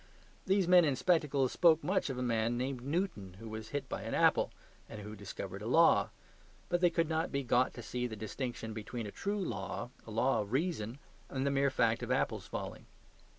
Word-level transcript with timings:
These 0.47 0.67
men 0.67 0.83
in 0.83 0.95
spectacles 0.95 1.51
spoke 1.51 1.83
much 1.83 2.09
of 2.09 2.17
a 2.17 2.23
man 2.23 2.57
named 2.57 2.81
Newton, 2.81 3.35
who 3.35 3.47
was 3.47 3.69
hit 3.69 3.87
by 3.87 4.01
an 4.01 4.15
apple, 4.15 4.49
and 4.89 5.01
who 5.01 5.15
discovered 5.15 5.61
a 5.61 5.67
law. 5.67 6.09
But 6.69 6.81
they 6.81 6.89
could 6.89 7.07
not 7.07 7.31
be 7.31 7.43
got 7.43 7.75
to 7.75 7.83
see 7.83 8.07
the 8.07 8.15
distinction 8.15 8.73
between 8.73 9.05
a 9.05 9.11
true 9.11 9.39
law, 9.43 9.91
a 10.07 10.09
law 10.09 10.41
of 10.41 10.53
reason, 10.53 10.97
and 11.29 11.45
the 11.45 11.51
mere 11.51 11.69
fact 11.69 12.01
of 12.01 12.09
apples 12.11 12.47
falling. 12.47 12.87